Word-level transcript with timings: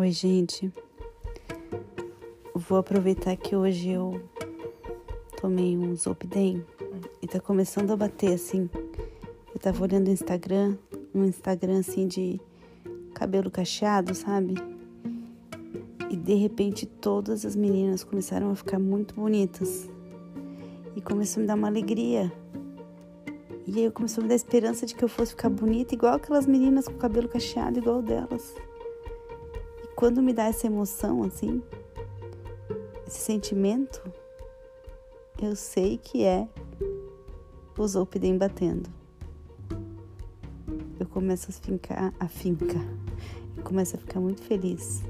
Oi, 0.00 0.12
gente. 0.12 0.72
Vou 2.54 2.78
aproveitar 2.78 3.36
que 3.36 3.54
hoje 3.54 3.90
eu 3.90 4.18
tomei 5.38 5.76
um 5.76 5.94
Zolpidem 5.94 6.64
e 7.20 7.26
tá 7.26 7.38
começando 7.38 7.90
a 7.90 7.96
bater 7.96 8.32
assim. 8.32 8.70
Eu 9.54 9.60
tava 9.60 9.82
olhando 9.82 10.08
o 10.08 10.10
Instagram, 10.10 10.78
um 11.14 11.26
Instagram 11.26 11.80
assim 11.80 12.08
de 12.08 12.40
cabelo 13.12 13.50
cacheado, 13.50 14.14
sabe? 14.14 14.54
E 16.08 16.16
de 16.16 16.32
repente 16.32 16.86
todas 16.86 17.44
as 17.44 17.54
meninas 17.54 18.02
começaram 18.02 18.50
a 18.50 18.54
ficar 18.54 18.78
muito 18.78 19.14
bonitas. 19.14 19.86
E 20.96 21.02
começou 21.02 21.40
a 21.40 21.42
me 21.42 21.46
dar 21.46 21.56
uma 21.56 21.68
alegria. 21.68 22.32
E 23.66 23.76
aí 23.76 23.84
eu 23.84 23.92
começou 23.92 24.22
a 24.22 24.24
me 24.24 24.30
dar 24.30 24.36
esperança 24.36 24.86
de 24.86 24.94
que 24.94 25.04
eu 25.04 25.10
fosse 25.10 25.32
ficar 25.32 25.50
bonita 25.50 25.94
igual 25.94 26.14
aquelas 26.14 26.46
meninas 26.46 26.88
com 26.88 26.94
cabelo 26.94 27.28
cacheado 27.28 27.78
igual 27.78 28.00
delas. 28.00 28.54
Quando 30.00 30.22
me 30.22 30.32
dá 30.32 30.44
essa 30.44 30.66
emoção 30.66 31.22
assim, 31.24 31.62
esse 33.06 33.18
sentimento, 33.18 34.02
eu 35.42 35.54
sei 35.54 35.98
que 35.98 36.24
é 36.24 36.48
o 37.76 37.86
Zolpidem 37.86 38.38
batendo. 38.38 38.88
Eu 40.98 41.04
começo 41.06 41.50
a 41.50 41.52
fincar, 41.52 42.14
a 42.18 42.28
finca, 42.28 42.80
começo 43.62 43.94
a 43.94 43.98
ficar 43.98 44.20
muito 44.20 44.40
feliz. 44.40 45.02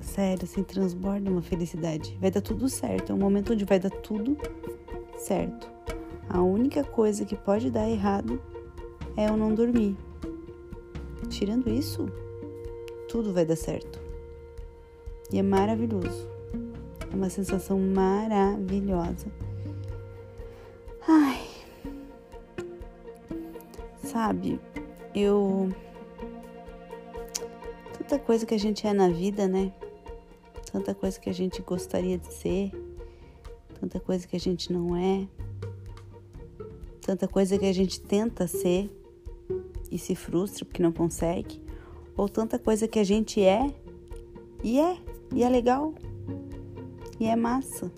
Sério, 0.00 0.44
assim, 0.44 0.62
transborda 0.62 1.28
uma 1.28 1.42
felicidade. 1.42 2.16
Vai 2.20 2.30
dar 2.30 2.42
tudo 2.42 2.68
certo, 2.68 3.10
é 3.10 3.14
um 3.16 3.18
momento 3.18 3.54
onde 3.54 3.64
vai 3.64 3.80
dar 3.80 3.90
tudo 3.90 4.38
certo. 5.18 5.68
A 6.28 6.40
única 6.40 6.84
coisa 6.84 7.24
que 7.24 7.34
pode 7.34 7.72
dar 7.72 7.90
errado 7.90 8.40
é 9.16 9.28
eu 9.28 9.36
não 9.36 9.52
dormir. 9.52 9.96
Tirando 11.28 11.68
isso, 11.68 12.08
tudo 13.10 13.32
vai 13.32 13.44
dar 13.44 13.56
certo. 13.56 14.00
E 15.32 15.38
é 15.38 15.42
maravilhoso. 15.42 16.28
É 17.10 17.14
uma 17.14 17.28
sensação 17.28 17.78
maravilhosa. 17.78 19.26
Ai. 21.08 21.44
Sabe, 24.04 24.60
eu. 25.14 25.68
Tanta 27.98 28.18
coisa 28.18 28.46
que 28.46 28.54
a 28.54 28.58
gente 28.58 28.86
é 28.86 28.92
na 28.92 29.08
vida, 29.08 29.48
né? 29.48 29.72
Tanta 30.70 30.94
coisa 30.94 31.18
que 31.18 31.28
a 31.28 31.34
gente 31.34 31.60
gostaria 31.62 32.16
de 32.16 32.32
ser, 32.32 32.70
tanta 33.80 33.98
coisa 33.98 34.26
que 34.26 34.36
a 34.36 34.40
gente 34.40 34.72
não 34.72 34.96
é 34.96 35.26
tanta 37.10 37.26
coisa 37.26 37.58
que 37.58 37.66
a 37.66 37.72
gente 37.72 38.00
tenta 38.00 38.46
ser 38.46 38.88
e 39.90 39.98
se 39.98 40.14
frustra 40.14 40.64
porque 40.64 40.80
não 40.80 40.92
consegue, 40.92 41.60
ou 42.20 42.28
tanta 42.28 42.58
coisa 42.58 42.86
que 42.86 42.98
a 42.98 43.04
gente 43.04 43.42
é 43.42 43.72
e 44.62 44.78
é, 44.78 44.98
e 45.34 45.42
é 45.42 45.48
legal, 45.48 45.94
e 47.18 47.24
é 47.24 47.34
massa. 47.34 47.90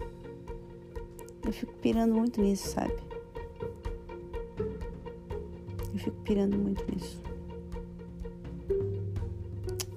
Eu 1.44 1.52
fico 1.52 1.72
pirando 1.78 2.14
muito 2.14 2.40
nisso, 2.40 2.68
sabe? 2.68 2.94
Eu 5.92 5.98
fico 5.98 6.16
pirando 6.22 6.56
muito 6.56 6.88
nisso. 6.88 7.20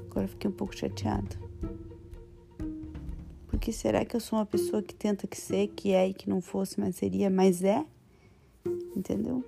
Agora 0.10 0.28
fiquei 0.28 0.50
um 0.50 0.54
pouco 0.54 0.76
chateada. 0.76 1.46
Porque 3.46 3.72
será 3.72 4.04
que 4.04 4.16
eu 4.16 4.20
sou 4.20 4.40
uma 4.40 4.46
pessoa 4.46 4.82
que 4.82 4.96
tenta 4.96 5.28
que 5.28 5.40
ser, 5.40 5.68
que 5.68 5.92
é 5.92 6.08
e 6.08 6.16
que 6.16 6.28
não 6.28 6.42
fosse, 6.42 6.80
mas 6.80 6.96
seria, 6.96 7.30
mas 7.30 7.64
é? 7.64 7.86
entendeu? 8.96 9.44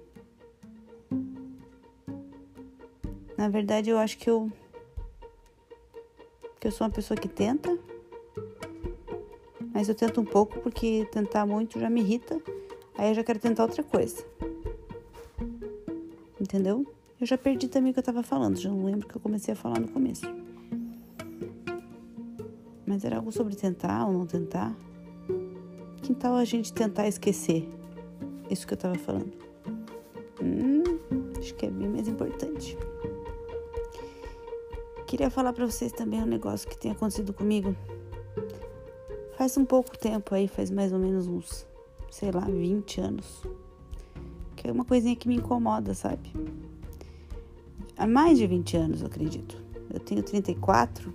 Na 3.36 3.50
verdade, 3.50 3.90
eu 3.90 3.98
acho 3.98 4.20
que 4.20 4.30
eu 4.30 4.52
eu 6.68 6.72
sou 6.72 6.86
uma 6.86 6.94
pessoa 6.94 7.18
que 7.18 7.30
tenta, 7.30 7.80
mas 9.74 9.88
eu 9.88 9.96
tento 9.96 10.20
um 10.20 10.26
pouco 10.26 10.60
porque 10.60 11.08
tentar 11.12 11.46
muito 11.46 11.80
já 11.80 11.90
me 11.90 12.02
irrita. 12.02 12.42
Aí 12.98 13.10
eu 13.10 13.16
já 13.16 13.24
quero 13.24 13.40
tentar 13.40 13.64
outra 13.64 13.84
coisa. 13.84 14.26
Entendeu? 16.42 16.86
Eu 17.22 17.26
já 17.26 17.38
perdi 17.38 17.70
também 17.70 17.92
o 17.92 17.94
que 17.94 18.00
eu 18.00 18.04
tava 18.04 18.22
falando, 18.22 18.58
já 18.58 18.70
não 18.70 18.84
lembro 18.84 19.08
o 19.08 19.10
que 19.10 19.16
eu 19.16 19.22
comecei 19.22 19.54
a 19.54 19.56
falar 19.56 19.80
no 19.80 19.88
começo. 19.88 20.26
Mas 22.86 23.06
era 23.06 23.16
algo 23.16 23.32
sobre 23.32 23.56
tentar 23.56 24.06
ou 24.06 24.12
não 24.12 24.26
tentar. 24.26 24.76
Que 26.02 26.14
tal 26.14 26.36
a 26.36 26.44
gente 26.44 26.74
tentar 26.74 27.08
esquecer 27.08 27.70
isso 28.50 28.68
que 28.68 28.74
eu 28.74 28.78
tava 28.78 28.96
falando? 28.96 29.32
Hum, 30.42 30.84
acho 31.40 31.56
que 31.56 31.66
é 31.66 31.72
bem 31.72 31.88
mais 31.88 32.10
importante. 32.10 32.78
Queria 35.18 35.32
falar 35.32 35.52
para 35.52 35.66
vocês 35.66 35.92
também 35.92 36.22
um 36.22 36.28
negócio 36.28 36.70
que 36.70 36.78
tem 36.78 36.92
acontecido 36.92 37.34
comigo. 37.34 37.76
Faz 39.36 39.58
um 39.58 39.66
pouco 39.66 39.98
tempo 39.98 40.36
aí, 40.36 40.48
faz 40.48 40.70
mais 40.70 40.94
ou 40.94 41.00
menos 41.00 41.26
uns, 41.26 41.66
sei 42.12 42.30
lá, 42.30 42.42
20 42.42 43.02
anos. 43.02 43.42
Que 44.56 44.68
é 44.68 44.72
uma 44.72 44.86
coisinha 44.86 45.16
que 45.16 45.28
me 45.28 45.38
incomoda, 45.38 45.96
sabe? 45.96 46.32
Há 47.98 48.06
mais 48.06 48.38
de 48.38 48.46
20 48.46 48.78
anos, 48.78 49.02
eu 49.02 49.08
acredito. 49.08 49.58
Eu 49.92 50.00
tenho 50.00 50.22
34. 50.22 51.12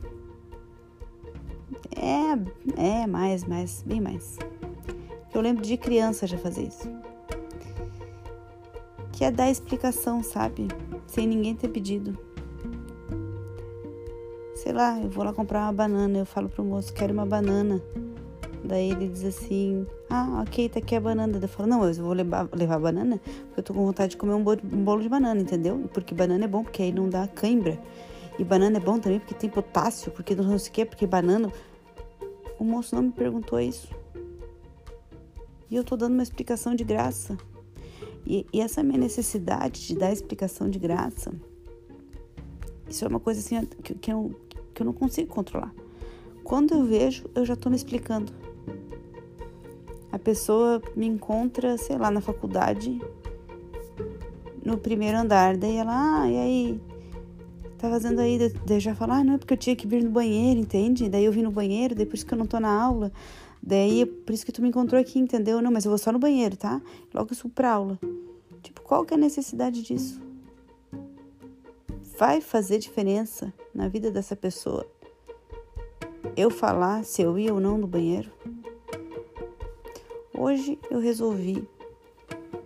É, 1.94 3.02
é 3.02 3.06
mais, 3.06 3.44
mais, 3.44 3.84
bem 3.86 4.00
mais. 4.00 4.36
Eu 5.32 5.40
lembro 5.40 5.62
de 5.62 5.76
criança 5.76 6.26
já 6.26 6.36
fazer 6.38 6.64
isso 6.64 6.90
que 9.12 9.24
é 9.24 9.30
dar 9.30 9.48
explicação, 9.48 10.24
sabe? 10.24 10.66
Sem 11.06 11.28
ninguém 11.28 11.54
ter 11.54 11.68
pedido. 11.68 12.31
Sei 14.72 14.78
lá, 14.78 14.98
eu 14.98 15.10
vou 15.10 15.22
lá 15.22 15.34
comprar 15.34 15.64
uma 15.64 15.72
banana, 15.74 16.20
eu 16.20 16.24
falo 16.24 16.48
pro 16.48 16.64
moço, 16.64 16.94
quero 16.94 17.12
uma 17.12 17.26
banana. 17.26 17.78
Daí 18.64 18.90
ele 18.90 19.06
diz 19.06 19.22
assim, 19.22 19.86
ah, 20.08 20.42
ok, 20.42 20.66
tá 20.70 20.78
aqui 20.78 20.96
a 20.96 21.00
banana. 21.00 21.38
Eu 21.42 21.46
falo, 21.46 21.68
não, 21.68 21.84
eu 21.84 21.92
vou 21.92 22.14
levar, 22.14 22.48
levar 22.54 22.78
banana 22.78 23.18
porque 23.18 23.60
eu 23.60 23.62
tô 23.62 23.74
com 23.74 23.84
vontade 23.84 24.12
de 24.12 24.16
comer 24.16 24.32
um 24.32 24.42
bolo, 24.42 24.60
um 24.64 24.82
bolo 24.82 25.02
de 25.02 25.10
banana, 25.10 25.38
entendeu? 25.38 25.78
Porque 25.92 26.14
banana 26.14 26.46
é 26.46 26.48
bom, 26.48 26.64
porque 26.64 26.84
aí 26.84 26.90
não 26.90 27.06
dá 27.06 27.28
cãibra. 27.28 27.78
E 28.38 28.44
banana 28.44 28.78
é 28.78 28.80
bom 28.80 28.98
também 28.98 29.18
porque 29.18 29.34
tem 29.34 29.50
potássio, 29.50 30.10
porque 30.10 30.34
não 30.34 30.58
sei 30.58 30.70
o 30.70 30.72
que, 30.72 30.86
porque 30.86 31.06
banana. 31.06 31.52
O 32.58 32.64
moço 32.64 32.94
não 32.94 33.02
me 33.02 33.12
perguntou 33.12 33.60
isso. 33.60 33.94
E 35.70 35.76
eu 35.76 35.84
tô 35.84 35.98
dando 35.98 36.14
uma 36.14 36.22
explicação 36.22 36.74
de 36.74 36.82
graça. 36.82 37.36
E, 38.24 38.46
e, 38.50 38.62
essa 38.62 38.82
minha 38.82 38.98
necessidade 38.98 39.86
de 39.86 39.94
dar 39.96 40.14
explicação 40.14 40.70
de 40.70 40.78
graça, 40.78 41.30
isso 42.88 43.04
é 43.04 43.08
uma 43.08 43.20
coisa 43.20 43.40
assim 43.40 43.66
que, 43.82 43.94
que, 43.94 44.12
eu, 44.12 44.34
que 44.72 44.82
eu 44.82 44.86
não 44.86 44.92
consigo 44.92 45.28
controlar. 45.32 45.74
Quando 46.44 46.74
eu 46.74 46.84
vejo, 46.84 47.24
eu 47.34 47.44
já 47.44 47.54
estou 47.54 47.70
me 47.70 47.76
explicando. 47.76 48.32
A 50.10 50.18
pessoa 50.18 50.82
me 50.94 51.06
encontra, 51.06 51.78
sei 51.78 51.96
lá, 51.96 52.10
na 52.10 52.20
faculdade, 52.20 53.00
no 54.64 54.76
primeiro 54.76 55.18
andar, 55.18 55.56
daí 55.56 55.76
ela, 55.76 56.22
ah, 56.22 56.30
e 56.30 56.36
aí, 56.36 56.80
tá 57.78 57.88
fazendo 57.88 58.20
aí? 58.20 58.38
Daí 58.38 58.76
eu 58.76 58.80
já 58.80 58.94
falo, 58.94 59.12
ah, 59.12 59.24
não, 59.24 59.34
é 59.34 59.38
porque 59.38 59.54
eu 59.54 59.58
tinha 59.58 59.74
que 59.74 59.86
vir 59.86 60.04
no 60.04 60.10
banheiro, 60.10 60.60
entende? 60.60 61.08
Daí 61.08 61.24
eu 61.24 61.32
vim 61.32 61.42
no 61.42 61.50
banheiro, 61.50 61.94
depois 61.94 62.22
que 62.22 62.34
eu 62.34 62.38
não 62.38 62.46
tô 62.46 62.60
na 62.60 62.70
aula. 62.70 63.10
Daí, 63.62 64.04
por 64.04 64.32
isso 64.32 64.44
que 64.44 64.52
tu 64.52 64.60
me 64.60 64.68
encontrou 64.68 65.00
aqui, 65.00 65.18
entendeu? 65.18 65.62
Não, 65.62 65.70
mas 65.70 65.84
eu 65.84 65.90
vou 65.90 65.98
só 65.98 66.12
no 66.12 66.18
banheiro, 66.18 66.56
tá? 66.56 66.82
Logo 67.14 67.30
eu 67.30 67.36
subo 67.36 67.54
pra 67.54 67.72
aula. 67.72 67.98
Tipo, 68.62 68.80
qual 68.82 69.04
que 69.04 69.14
é 69.14 69.16
a 69.16 69.20
necessidade 69.20 69.82
disso? 69.82 70.20
Vai 72.18 72.40
fazer 72.40 72.78
diferença 72.78 73.52
na 73.74 73.88
vida 73.88 74.10
dessa 74.10 74.36
pessoa 74.36 74.86
eu 76.36 76.50
falar 76.50 77.04
se 77.04 77.22
eu 77.22 77.38
ia 77.38 77.52
ou 77.52 77.60
não 77.60 77.76
no 77.78 77.86
banheiro? 77.86 78.30
Hoje 80.32 80.78
eu 80.90 80.98
resolvi 80.98 81.66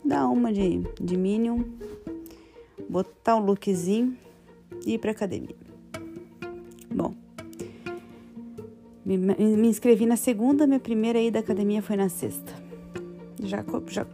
dar 0.05 0.29
uma 0.29 0.53
de, 0.53 0.83
de 1.01 1.17
Minion, 1.17 1.63
botar 2.89 3.37
o 3.37 3.41
um 3.41 3.45
lookzinho 3.45 4.17
e 4.85 4.95
ir 4.95 4.99
pra 4.99 5.11
academia. 5.11 5.57
Bom, 6.91 7.15
me, 9.05 9.17
me, 9.19 9.69
inscrevi 9.69 10.07
na 10.07 10.17
segunda, 10.17 10.67
minha 10.67 10.81
primeira 10.81 11.21
ida 11.21 11.39
à 11.39 11.43
academia 11.43 11.83
foi 11.83 11.97
na 11.97 12.09
sexta. 12.09 12.53
Já, 13.43 13.65
já, 13.89 14.07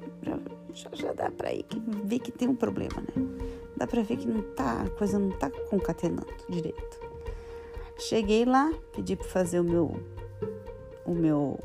já, 0.73 0.91
já 0.93 1.13
dá 1.13 1.31
pra 1.31 1.53
ir, 1.53 1.65
ver 2.05 2.19
que 2.19 2.33
tem 2.33 2.49
um 2.49 2.55
problema, 2.55 3.01
né? 3.01 3.52
Dá 3.77 3.87
pra 3.87 4.03
ver 4.03 4.17
que 4.17 4.27
não 4.27 4.43
tá, 4.55 4.83
a 4.83 4.91
coisa 4.91 5.19
não 5.19 5.31
tá 5.31 5.51
concatenando 5.51 6.27
direito. 6.49 7.01
Cheguei 7.99 8.45
lá, 8.45 8.73
pedi 8.95 9.17
pra 9.17 9.27
fazer 9.27 9.61
o 9.61 9.65
meu, 9.65 10.01
o 11.07 11.15
meu, 11.15 11.59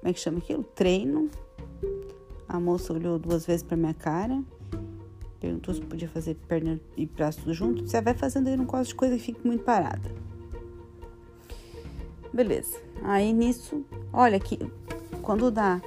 como 0.00 0.10
é 0.10 0.12
que 0.12 0.20
chama 0.20 0.38
aquilo? 0.38 0.62
Treino. 0.62 1.30
A 2.48 2.60
moça 2.60 2.92
olhou 2.92 3.18
duas 3.18 3.46
vezes 3.46 3.62
pra 3.62 3.76
minha 3.76 3.94
cara, 3.94 4.42
perguntou 5.40 5.74
se 5.74 5.80
podia 5.80 6.08
fazer 6.08 6.34
perna 6.46 6.78
e 6.96 7.06
braço 7.06 7.52
junto. 7.52 7.86
Você 7.86 8.00
vai 8.00 8.14
fazendo 8.14 8.48
aí, 8.48 8.56
não 8.56 8.66
gosto 8.66 8.90
de 8.90 8.94
coisa 8.94 9.16
que 9.16 9.22
fique 9.22 9.46
muito 9.46 9.64
parada. 9.64 10.10
Beleza. 12.32 12.80
Aí 13.02 13.32
nisso, 13.32 13.84
olha 14.12 14.38
que 14.38 14.58
quando 15.22 15.50
dá 15.50 15.80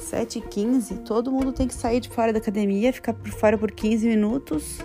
7h15, 0.00 1.04
todo 1.04 1.30
mundo 1.30 1.52
tem 1.52 1.68
que 1.68 1.74
sair 1.74 2.00
de 2.00 2.08
fora 2.08 2.32
da 2.32 2.38
academia, 2.38 2.92
ficar 2.92 3.14
por 3.14 3.30
fora 3.30 3.58
por 3.58 3.70
15 3.70 4.06
minutos. 4.08 4.78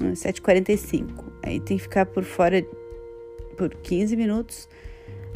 7h45. 0.00 1.24
Aí 1.42 1.60
tem 1.60 1.76
que 1.76 1.82
ficar 1.82 2.06
por 2.06 2.24
fora 2.24 2.62
por 3.56 3.74
15 3.74 4.16
minutos 4.16 4.68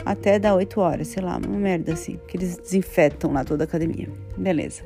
até 0.04 0.38
dar 0.38 0.54
8 0.54 0.80
horas, 0.80 1.08
sei 1.08 1.22
lá, 1.22 1.36
uma 1.36 1.58
merda 1.58 1.92
assim, 1.92 2.18
que 2.26 2.36
eles 2.36 2.56
desinfetam 2.56 3.32
lá 3.32 3.44
toda 3.44 3.64
a 3.64 3.66
academia. 3.66 4.08
Beleza. 4.36 4.84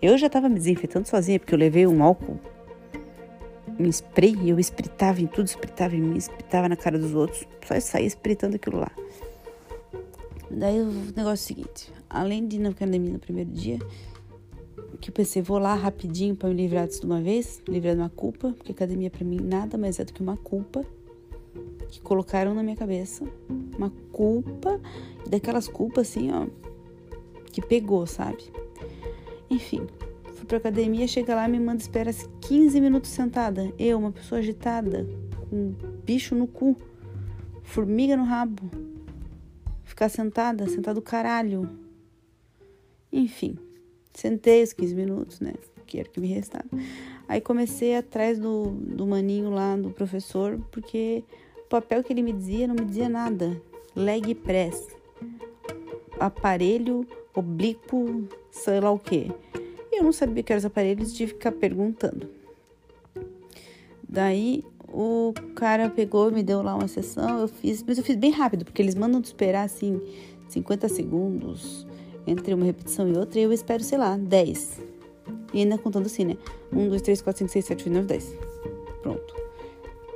Eu 0.00 0.16
já 0.16 0.28
tava 0.28 0.48
me 0.48 0.56
desinfetando 0.56 1.08
sozinha, 1.08 1.38
porque 1.38 1.54
eu 1.54 1.58
levei 1.58 1.86
um 1.86 2.02
álcool, 2.02 2.38
um 3.78 3.86
spray, 3.86 4.36
eu 4.48 4.58
espritava 4.58 5.20
em 5.20 5.26
tudo, 5.26 5.46
espritava 5.46 5.96
em 5.96 6.00
mim, 6.00 6.16
espritava 6.16 6.68
na 6.68 6.76
cara 6.76 6.98
dos 6.98 7.14
outros, 7.14 7.46
só 7.66 7.78
saía 7.80 8.06
espritando 8.06 8.54
aquilo 8.54 8.78
lá. 8.78 8.90
Daí 10.50 10.80
o 10.80 10.86
negócio 11.16 11.30
é 11.30 11.32
o 11.32 11.36
seguinte, 11.36 11.92
além 12.08 12.46
de 12.46 12.56
ir 12.56 12.60
na 12.60 12.70
academia 12.70 13.12
no 13.12 13.18
primeiro 13.18 13.50
dia, 13.50 13.78
que 15.00 15.10
eu 15.10 15.14
pensei, 15.14 15.40
vou 15.40 15.58
lá 15.58 15.74
rapidinho 15.74 16.34
para 16.34 16.48
me 16.48 16.54
livrar 16.54 16.86
disso 16.86 17.00
de 17.00 17.06
uma 17.06 17.20
vez, 17.20 17.62
livrar 17.68 17.94
de 17.94 18.00
uma 18.00 18.10
culpa, 18.10 18.52
porque 18.52 18.72
academia 18.72 19.10
para 19.10 19.24
mim 19.24 19.38
nada 19.40 19.78
mais 19.78 19.98
é 19.98 20.04
do 20.04 20.12
que 20.12 20.20
uma 20.20 20.36
culpa 20.36 20.84
que 21.88 22.00
colocaram 22.00 22.54
na 22.54 22.62
minha 22.62 22.76
cabeça. 22.76 23.24
Uma 23.76 23.90
culpa, 24.12 24.80
daquelas 25.28 25.68
culpas 25.68 26.10
assim, 26.10 26.30
ó, 26.32 26.46
que 27.52 27.62
pegou, 27.62 28.06
sabe? 28.06 28.44
Enfim, 29.48 29.86
fui 30.34 30.44
pra 30.46 30.58
academia, 30.58 31.06
chega 31.06 31.34
lá, 31.34 31.48
me 31.48 31.60
manda 31.60 31.80
esperar 31.80 32.12
15 32.40 32.80
minutos 32.80 33.10
sentada. 33.10 33.72
Eu, 33.78 33.98
uma 33.98 34.12
pessoa 34.12 34.40
agitada, 34.40 35.06
com 35.48 35.56
um 35.56 35.74
bicho 36.04 36.34
no 36.34 36.46
cu, 36.46 36.76
formiga 37.62 38.16
no 38.16 38.24
rabo. 38.24 38.68
Ficar 39.84 40.08
sentada, 40.08 40.68
sentada 40.68 40.94
do 40.94 41.02
caralho. 41.02 41.87
Enfim, 43.12 43.56
sentei 44.12 44.62
os 44.62 44.72
15 44.72 44.94
minutos, 44.94 45.40
né? 45.40 45.54
Que 45.86 45.98
era 46.00 46.08
o 46.08 46.12
que 46.12 46.20
me 46.20 46.28
restava. 46.28 46.68
Aí 47.26 47.40
comecei 47.40 47.96
atrás 47.96 48.38
do, 48.38 48.70
do 48.70 49.06
maninho 49.06 49.50
lá, 49.50 49.76
do 49.76 49.90
professor, 49.90 50.60
porque 50.70 51.24
o 51.64 51.68
papel 51.68 52.02
que 52.02 52.12
ele 52.12 52.22
me 52.22 52.32
dizia 52.32 52.66
não 52.66 52.74
me 52.74 52.84
dizia 52.84 53.08
nada. 53.08 53.60
Leg 53.96 54.34
press, 54.34 54.86
aparelho 56.20 57.06
oblíquo, 57.34 58.28
sei 58.50 58.80
lá 58.80 58.90
o 58.90 58.98
que. 58.98 59.30
Eu 59.92 60.04
não 60.04 60.12
sabia 60.12 60.42
que 60.42 60.52
eram 60.52 60.58
os 60.58 60.64
aparelhos, 60.64 61.12
tive 61.12 61.32
que 61.32 61.38
ficar 61.38 61.52
perguntando. 61.52 62.28
Daí 64.08 64.64
o 64.88 65.32
cara 65.54 65.90
pegou, 65.90 66.30
me 66.30 66.42
deu 66.42 66.62
lá 66.62 66.74
uma 66.74 66.88
sessão, 66.88 67.40
eu 67.40 67.48
fiz, 67.48 67.82
mas 67.82 67.98
eu 67.98 68.04
fiz 68.04 68.16
bem 68.16 68.30
rápido, 68.30 68.64
porque 68.64 68.80
eles 68.80 68.94
mandam 68.94 69.20
te 69.20 69.26
esperar 69.26 69.64
assim 69.64 70.00
50 70.48 70.88
segundos 70.88 71.86
entre 72.28 72.54
uma 72.54 72.64
repetição 72.64 73.08
e 73.08 73.16
outra, 73.16 73.40
eu 73.40 73.52
espero, 73.52 73.82
sei 73.82 73.98
lá, 73.98 74.16
10. 74.16 74.80
E 75.52 75.60
ainda 75.60 75.78
contando 75.78 76.06
assim, 76.06 76.24
né? 76.24 76.36
1, 76.72 76.88
2, 76.88 77.02
3, 77.02 77.22
4, 77.22 77.38
5, 77.38 77.52
6, 77.52 77.64
7, 77.64 77.84
8, 77.84 77.94
9, 77.94 78.06
10. 78.06 78.36
Pronto. 79.02 79.34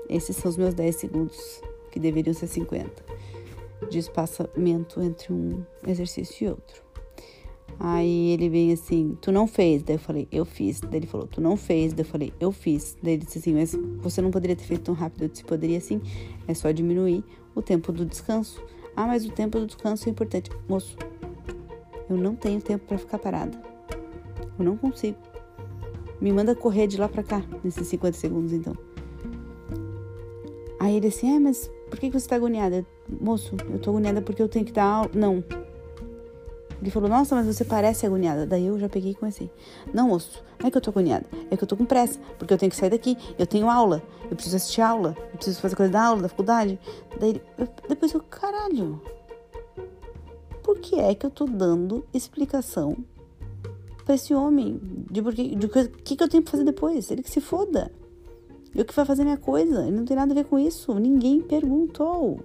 Esses 0.09 0.37
são 0.37 0.51
os 0.51 0.57
meus 0.57 0.75
10 0.75 0.95
segundos, 0.95 1.63
que 1.91 1.99
deveriam 1.99 2.35
ser 2.35 2.47
50, 2.47 2.91
de 3.91 3.99
espaçamento 3.99 5.01
entre 5.01 5.33
um 5.33 5.63
exercício 5.87 6.45
e 6.45 6.49
outro. 6.51 6.83
Aí 7.79 8.31
ele 8.31 8.49
veio 8.49 8.75
assim, 8.75 9.17
tu 9.21 9.33
não 9.33 9.47
fez. 9.47 9.83
Daí 9.83 9.97
eu 9.97 9.99
falei, 9.99 10.29
eu 10.31 10.45
fiz. 10.45 10.81
Daí 10.81 10.97
ele 10.97 11.07
falou, 11.07 11.27
tu 11.27 11.41
não 11.41 11.57
fez. 11.57 11.93
Daí 11.93 12.05
eu 12.05 12.09
falei, 12.09 12.33
eu 12.39 12.53
fiz. 12.53 12.97
Daí 13.03 13.15
ele 13.15 13.25
disse 13.25 13.39
assim, 13.39 13.55
mas 13.55 13.75
você 14.01 14.21
não 14.21 14.31
poderia 14.31 14.55
ter 14.55 14.65
feito 14.65 14.85
tão 14.85 14.95
rápido. 14.95 15.23
Eu 15.23 15.29
disse, 15.29 15.45
poderia 15.45 15.81
sim. 15.81 16.01
É 16.47 16.55
só 16.55 16.71
diminuir 16.71 17.25
o 17.55 17.63
tempo 17.63 17.91
do 17.93 18.05
descanso. 18.05 18.63
Ah, 18.95 19.07
mas 19.07 19.25
o 19.25 19.31
tempo 19.31 19.59
do 19.59 19.67
descanso 19.67 20.09
é 20.09 20.13
importante. 20.13 20.51
Moço, 20.69 20.97
eu 22.09 22.17
não 22.17 22.35
tenho 22.35 22.61
tempo 22.61 22.87
para 22.87 22.99
ficar 22.99 23.19
parada. 23.19 23.59
Eu 24.59 24.65
não 24.65 24.77
consigo. 24.77 25.19
Me 26.21 26.33
manda 26.33 26.55
correr 26.55 26.87
de 26.87 26.99
lá 26.99 27.09
para 27.09 27.23
cá, 27.23 27.43
nesses 27.65 27.89
50 27.89 28.17
segundos, 28.17 28.53
então. 28.53 28.77
Aí 30.79 30.97
ele 30.97 31.09
assim, 31.09 31.35
é, 31.35 31.39
mas 31.39 31.71
por 31.89 31.99
que 31.99 32.11
você 32.11 32.29
tá 32.29 32.37
agoniada? 32.37 32.85
Moço, 33.09 33.55
eu 33.71 33.79
tô 33.79 33.91
agoniada 33.91 34.23
porque 34.23 34.43
eu 34.43 34.49
tenho 34.49 34.65
que 34.65 34.73
dar 34.73 34.85
aula. 34.85 35.11
Não, 35.15 35.45
ele 36.83 36.91
falou, 36.91 37.09
nossa, 37.09 37.37
mas 37.37 37.47
você 37.47 37.65
parece 37.65 38.05
agoniada. 38.05 38.45
Daí 38.45 38.67
eu 38.67 38.77
já 38.77 38.89
peguei 38.89 39.13
e 39.13 39.15
comecei. 39.15 39.49
Não, 39.95 40.09
moço, 40.09 40.43
não 40.59 40.67
é 40.67 40.71
que 40.71 40.77
eu 40.77 40.81
tô 40.81 40.91
agoniada. 40.91 41.25
É 41.49 41.57
que 41.57 41.63
eu 41.63 41.69
tô 41.69 41.77
com 41.77 41.85
pressa, 41.85 42.19
porque 42.37 42.53
eu 42.53 42.59
tenho 42.59 42.71
que 42.71 42.77
sair 42.77 42.91
daqui. 42.91 43.17
Eu 43.39 43.47
tenho 43.47 43.71
aula, 43.71 44.03
eu 44.29 44.35
preciso 44.35 44.57
assistir 44.57 44.81
aula, 44.81 45.17
eu 45.31 45.37
preciso 45.37 45.61
fazer 45.61 45.77
coisa 45.77 45.93
da 45.93 46.03
aula, 46.03 46.23
da 46.23 46.29
faculdade. 46.29 46.81
Daí 47.21 47.41
depois 47.89 48.13
eu, 48.13 48.21
caralho, 48.21 49.01
que 50.83 51.01
é 51.01 51.15
que 51.15 51.25
eu 51.25 51.31
tô 51.31 51.47
dando 51.47 52.05
explicação 52.13 52.97
pra 54.05 54.15
esse 54.15 54.35
homem? 54.35 54.79
De, 55.11 55.23
porque, 55.23 55.57
de 55.57 55.69
que, 55.69 55.89
que, 55.89 56.17
que 56.17 56.23
eu 56.23 56.29
tenho 56.29 56.43
pra 56.43 56.51
fazer 56.53 56.65
depois? 56.65 57.11
Ele 57.11 57.23
que 57.23 57.31
se 57.31 57.41
foda. 57.41 57.91
Eu 58.75 58.85
que 58.85 58.95
vai 58.95 59.05
fazer 59.05 59.25
minha 59.25 59.39
coisa. 59.39 59.83
Ele 59.87 59.97
não 59.97 60.05
tem 60.05 60.17
nada 60.17 60.33
a 60.33 60.35
ver 60.35 60.45
com 60.45 60.59
isso. 60.59 60.95
Ninguém 60.95 61.41
perguntou. 61.41 62.41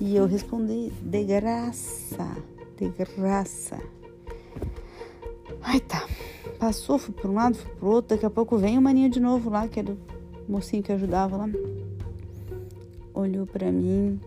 E 0.00 0.16
eu 0.16 0.26
respondi, 0.26 0.90
de 1.02 1.24
graça 1.24 2.36
de 2.76 2.90
graça. 2.90 3.80
Ai, 5.62 5.80
tá. 5.80 6.06
Passou, 6.58 6.98
fui 6.98 7.14
por 7.14 7.30
um 7.30 7.34
lado, 7.34 7.56
fui 7.56 7.70
pro 7.74 7.88
outro. 7.88 8.14
Daqui 8.14 8.26
a 8.26 8.30
pouco 8.30 8.56
vem 8.58 8.78
o 8.78 8.82
maninho 8.82 9.10
de 9.10 9.20
novo 9.20 9.50
lá, 9.50 9.66
que 9.66 9.80
era 9.80 9.92
o 9.92 9.98
mocinho 10.48 10.82
que 10.82 10.92
ajudava 10.92 11.36
lá. 11.36 11.48
Olhou 13.14 13.46
para 13.46 13.72
mim 13.72 14.20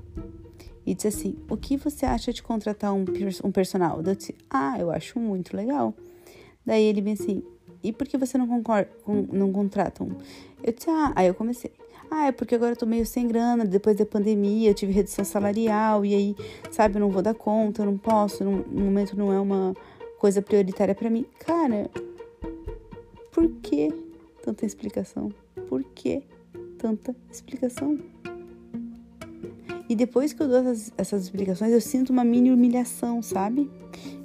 e 0.89 0.95
disse 0.95 1.07
assim: 1.07 1.35
O 1.47 1.55
que 1.55 1.77
você 1.77 2.03
acha 2.03 2.33
de 2.33 2.41
contratar 2.41 2.91
um, 2.91 3.05
um 3.43 3.51
personal? 3.51 4.01
Eu 4.03 4.15
disse: 4.15 4.35
Ah, 4.49 4.75
eu 4.79 4.89
acho 4.89 5.19
muito 5.19 5.55
legal. 5.55 5.93
Daí 6.65 6.83
ele 6.83 6.99
vem 6.99 7.13
assim: 7.13 7.43
E 7.83 7.93
por 7.93 8.07
que 8.07 8.17
você 8.17 8.39
não 8.39 8.47
concorda, 8.47 8.89
não 9.31 9.51
contrata 9.51 10.03
um? 10.03 10.17
Eu 10.63 10.73
disse: 10.73 10.89
Ah, 10.89 11.13
aí 11.15 11.27
eu 11.27 11.35
comecei. 11.35 11.71
Ah, 12.09 12.25
é 12.25 12.31
porque 12.31 12.55
agora 12.55 12.71
eu 12.71 12.75
tô 12.75 12.87
meio 12.87 13.05
sem 13.05 13.27
grana, 13.27 13.65
depois 13.65 13.95
da 13.95 14.03
pandemia 14.03 14.71
eu 14.71 14.73
tive 14.73 14.91
redução 14.91 15.23
salarial 15.23 16.03
e 16.03 16.15
aí, 16.15 16.35
sabe, 16.71 16.95
eu 16.95 17.01
não 17.01 17.11
vou 17.11 17.21
dar 17.21 17.35
conta, 17.35 17.83
eu 17.83 17.85
não 17.85 17.99
posso, 17.99 18.43
no 18.43 18.63
momento 18.65 19.15
não 19.15 19.31
é 19.31 19.39
uma 19.39 19.75
coisa 20.17 20.41
prioritária 20.41 20.95
para 20.95 21.07
mim. 21.07 21.23
Cara, 21.37 21.87
por 23.31 23.47
que 23.61 23.93
tanta 24.41 24.65
explicação? 24.65 25.31
Por 25.67 25.83
que 25.83 26.23
tanta 26.79 27.15
explicação? 27.31 27.99
E 29.89 29.95
depois 29.95 30.31
que 30.31 30.43
eu 30.43 30.47
dou 30.47 30.59
essas, 30.59 30.93
essas 30.95 31.23
explicações, 31.23 31.73
eu 31.73 31.81
sinto 31.81 32.11
uma 32.11 32.23
mini 32.23 32.51
humilhação, 32.51 33.23
sabe? 33.23 33.69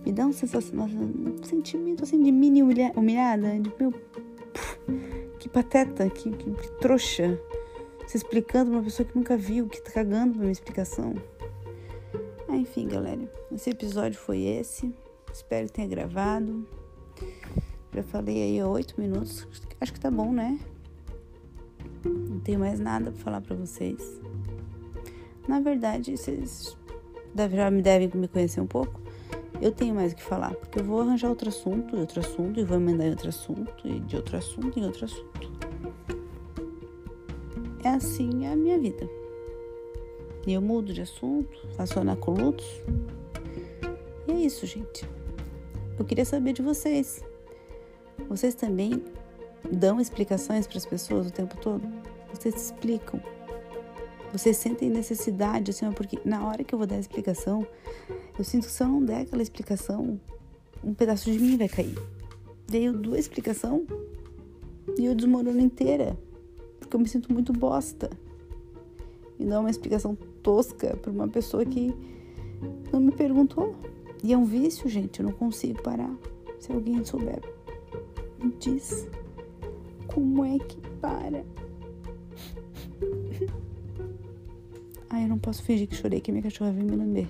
Me 0.04 0.12
dá 0.12 0.26
um, 0.26 0.32
sensação, 0.32 0.84
um 0.84 1.42
sentimento 1.42 2.04
assim 2.04 2.22
de 2.22 2.30
mini 2.30 2.62
humilha, 2.62 2.92
humilhada, 2.94 3.58
de 3.58 3.72
meu. 3.80 3.90
Que 5.38 5.48
pateta, 5.48 6.08
que, 6.10 6.30
que, 6.30 6.50
que 6.50 6.72
trouxa 6.80 7.40
se 8.06 8.18
explicando 8.18 8.70
pra 8.70 8.78
uma 8.78 8.84
pessoa 8.84 9.08
que 9.08 9.16
nunca 9.16 9.36
viu, 9.38 9.66
que 9.66 9.80
tá 9.80 9.90
cagando 9.90 10.32
pra 10.32 10.40
minha 10.40 10.52
explicação. 10.52 11.14
Ah, 12.46 12.56
enfim, 12.56 12.86
galera, 12.86 13.20
esse 13.50 13.70
episódio 13.70 14.18
foi 14.18 14.42
esse. 14.42 14.94
Espero 15.32 15.66
que 15.66 15.72
tenha 15.72 15.88
gravado. 15.88 16.68
Já 17.94 18.02
falei 18.02 18.42
aí 18.42 18.62
oito 18.62 19.00
minutos. 19.00 19.48
Acho 19.80 19.92
que 19.92 20.00
tá 20.00 20.10
bom, 20.10 20.30
né? 20.30 20.58
Não 22.04 22.38
tenho 22.40 22.60
mais 22.60 22.78
nada 22.78 23.10
pra 23.10 23.20
falar 23.20 23.40
pra 23.40 23.56
vocês. 23.56 24.20
Na 25.46 25.60
verdade, 25.60 26.16
vocês 26.16 26.76
já 27.52 27.70
me 27.70 27.82
devem 27.82 28.10
me 28.14 28.28
conhecer 28.28 28.60
um 28.60 28.66
pouco. 28.66 29.00
Eu 29.60 29.72
tenho 29.72 29.94
mais 29.94 30.12
o 30.12 30.16
que 30.16 30.22
falar, 30.22 30.54
porque 30.54 30.80
eu 30.80 30.84
vou 30.84 31.00
arranjar 31.00 31.28
outro 31.28 31.48
assunto, 31.48 31.96
outro 31.96 32.20
assunto, 32.20 32.58
e 32.58 32.64
vou 32.64 32.76
emendar 32.76 33.06
em 33.06 33.10
outro 33.10 33.28
assunto, 33.28 33.86
e 33.86 34.00
de 34.00 34.16
outro 34.16 34.36
assunto 34.36 34.78
em 34.78 34.84
outro 34.84 35.04
assunto 35.04 35.54
é 37.84 37.90
assim 37.90 38.46
a 38.46 38.56
minha 38.56 38.78
vida. 38.78 39.08
E 40.46 40.52
eu 40.52 40.62
mudo 40.62 40.92
de 40.92 41.02
assunto, 41.02 41.68
faço 41.76 42.00
anacolutos. 42.00 42.66
E 44.26 44.32
é 44.32 44.34
isso, 44.36 44.66
gente. 44.66 45.08
Eu 45.98 46.04
queria 46.04 46.24
saber 46.24 46.54
de 46.54 46.62
vocês. 46.62 47.22
Vocês 48.28 48.54
também 48.54 49.02
dão 49.70 50.00
explicações 50.00 50.66
para 50.66 50.78
as 50.78 50.86
pessoas 50.86 51.26
o 51.26 51.30
tempo 51.30 51.56
todo? 51.58 51.86
Vocês 52.32 52.54
explicam? 52.54 53.20
Vocês 54.34 54.56
sentem 54.56 54.90
necessidade, 54.90 55.70
assim, 55.70 55.90
porque 55.92 56.18
na 56.24 56.44
hora 56.44 56.64
que 56.64 56.74
eu 56.74 56.78
vou 56.78 56.88
dar 56.88 56.96
a 56.96 56.98
explicação, 56.98 57.64
eu 58.36 58.44
sinto 58.44 58.66
que 58.66 58.72
se 58.72 58.82
eu 58.82 58.88
não 58.88 59.00
der 59.00 59.20
aquela 59.20 59.40
explicação, 59.40 60.20
um 60.82 60.92
pedaço 60.92 61.30
de 61.30 61.38
mim 61.38 61.56
vai 61.56 61.68
cair. 61.68 61.96
Veio 62.66 62.92
duas 62.92 63.20
explicação 63.20 63.86
e 64.98 65.04
eu 65.04 65.14
desmorono 65.14 65.60
inteira 65.60 66.18
porque 66.80 66.96
eu 66.96 67.00
me 67.00 67.08
sinto 67.08 67.32
muito 67.32 67.52
bosta. 67.52 68.10
E 69.38 69.44
não 69.44 69.60
uma 69.60 69.70
explicação 69.70 70.16
tosca 70.42 70.96
para 70.96 71.12
uma 71.12 71.28
pessoa 71.28 71.64
que 71.64 71.94
não 72.92 73.00
me 73.00 73.12
perguntou. 73.12 73.76
E 74.20 74.32
é 74.32 74.36
um 74.36 74.44
vício, 74.44 74.88
gente, 74.88 75.20
eu 75.20 75.26
não 75.26 75.32
consigo 75.32 75.80
parar. 75.80 76.12
Se 76.58 76.72
alguém 76.72 77.04
souber, 77.04 77.40
me 78.42 78.52
diz 78.58 79.06
como 80.12 80.44
é 80.44 80.58
que 80.58 80.80
para. 81.00 81.44
eu 85.24 85.28
não 85.28 85.38
posso 85.38 85.62
fingir 85.62 85.88
que 85.88 85.96
chorei 85.96 86.20
que 86.20 86.30
minha 86.30 86.42
cachorra 86.42 86.70
veio 86.70 86.84
me 86.84 86.96
lamber. 86.96 87.28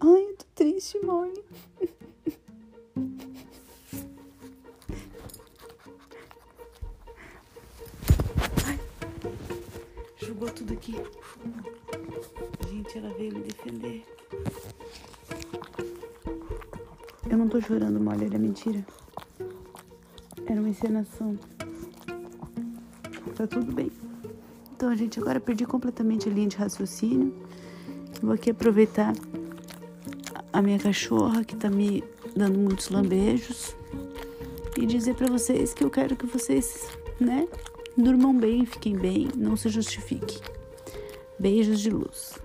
Ai, 0.00 0.24
eu 0.24 0.36
tô 0.36 0.44
triste, 0.54 0.98
mãe. 1.04 1.32
Ai, 8.66 8.78
jogou 10.18 10.50
tudo 10.50 10.74
aqui. 10.74 10.94
Gente, 12.68 12.98
ela 12.98 13.14
veio 13.14 13.32
me 13.32 13.40
defender. 13.40 14.04
Eu 17.30 17.38
não 17.38 17.48
tô 17.48 17.60
chorando, 17.62 17.98
Molly, 17.98 18.26
era 18.26 18.34
é 18.34 18.38
mentira. 18.38 18.84
Era 20.46 20.60
uma 20.60 20.68
encenação. 20.68 21.38
Tá 23.42 23.48
tudo 23.48 23.72
bem. 23.72 23.90
Então, 24.76 24.94
gente, 24.94 25.18
agora 25.18 25.40
perdi 25.40 25.66
completamente 25.66 26.28
a 26.28 26.32
linha 26.32 26.46
de 26.46 26.56
raciocínio. 26.56 27.34
Vou 28.22 28.32
aqui 28.34 28.52
aproveitar 28.52 29.12
a 30.52 30.62
minha 30.62 30.78
cachorra 30.78 31.42
que 31.42 31.56
tá 31.56 31.68
me 31.68 32.04
dando 32.36 32.56
muitos 32.56 32.88
lambejos 32.88 33.74
e 34.78 34.86
dizer 34.86 35.16
para 35.16 35.26
vocês 35.26 35.74
que 35.74 35.82
eu 35.82 35.90
quero 35.90 36.14
que 36.14 36.24
vocês, 36.24 36.86
né, 37.18 37.48
durmam 37.96 38.32
bem, 38.32 38.64
fiquem 38.64 38.96
bem, 38.96 39.28
não 39.36 39.56
se 39.56 39.68
justifiquem. 39.70 40.38
Beijos 41.36 41.80
de 41.80 41.90
luz. 41.90 42.38